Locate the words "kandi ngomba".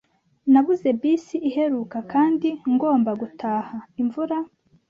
2.11-3.11